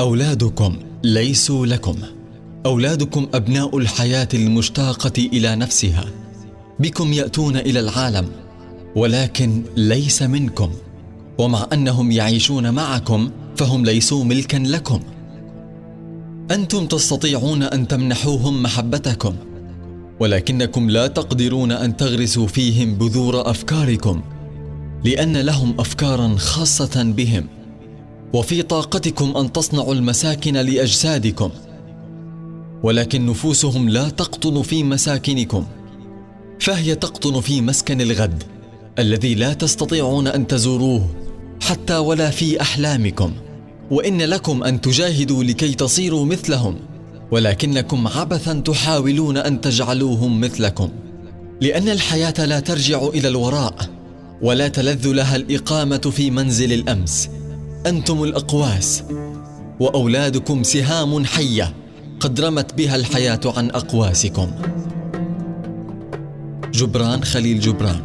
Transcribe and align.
أولادكم. 0.00 0.76
ليسوا 1.04 1.66
لكم. 1.66 1.96
أولادكم 2.66 3.28
أبناء 3.34 3.78
الحياة 3.78 4.28
المشتاقة 4.34 5.12
إلى 5.32 5.56
نفسها. 5.56 6.04
بكم 6.78 7.12
يأتون 7.12 7.56
إلى 7.56 7.80
العالم 7.80 8.28
ولكن 8.96 9.62
ليس 9.76 10.22
منكم. 10.22 10.70
ومع 11.38 11.66
أنهم 11.72 12.10
يعيشون 12.10 12.70
معكم 12.70 13.30
فهم 13.56 13.84
ليسوا 13.84 14.24
ملكا 14.24 14.56
لكم. 14.56 15.00
أنتم 16.50 16.86
تستطيعون 16.86 17.62
أن 17.62 17.88
تمنحوهم 17.88 18.62
محبتكم 18.62 19.34
ولكنكم 20.20 20.90
لا 20.90 21.06
تقدرون 21.06 21.72
أن 21.72 21.96
تغرسوا 21.96 22.46
فيهم 22.46 22.94
بذور 22.94 23.50
أفكاركم 23.50 24.22
لأن 25.04 25.36
لهم 25.36 25.74
افكارا 25.80 26.36
خاصة 26.36 27.02
بهم. 27.16 27.46
وفي 28.34 28.62
طاقتكم 28.62 29.36
أن 29.36 29.52
تصنعوا 29.52 29.94
المساكن 29.94 30.56
لأجسادكم. 30.56 31.50
ولكن 32.82 33.26
نفوسهم 33.26 33.88
لا 33.88 34.08
تقطن 34.08 34.62
في 34.62 34.82
مساكنكم. 34.84 35.66
فهي 36.60 36.94
تقطن 36.94 37.40
في 37.40 37.60
مسكن 37.60 38.00
الغد 38.00 38.42
الذي 38.98 39.34
لا 39.34 39.52
تستطيعون 39.52 40.26
أن 40.26 40.46
تزوروه 40.46 41.14
حتى 41.60 41.96
ولا 41.96 42.30
في 42.30 42.60
أحلامكم. 42.60 43.32
وإن 43.90 44.22
لكم 44.22 44.64
أن 44.64 44.80
تجاهدوا 44.80 45.44
لكي 45.44 45.74
تصيروا 45.74 46.24
مثلهم 46.24 46.76
ولكنكم 47.30 48.08
عبثا 48.08 48.52
تحاولون 48.52 49.36
أن 49.36 49.60
تجعلوهم 49.60 50.40
مثلكم. 50.40 50.88
لأن 51.60 51.88
الحياة 51.88 52.44
لا 52.44 52.60
ترجع 52.60 53.06
إلى 53.06 53.28
الوراء 53.28 53.74
ولا 54.42 54.68
تلذ 54.68 55.08
لها 55.08 55.36
الإقامة 55.36 55.98
في 55.98 56.30
منزل 56.30 56.72
الأمس. 56.72 57.28
أنتم 57.88 58.22
الأقواس 58.22 59.02
وأولادكم 59.80 60.62
سهام 60.62 61.24
حية 61.24 61.74
قد 62.20 62.40
رمت 62.40 62.74
بها 62.74 62.96
الحياة 62.96 63.40
عن 63.44 63.70
أقواسكم. 63.70 64.50
جبران 66.74 67.24
خليل 67.24 67.60
جبران. 67.60 68.00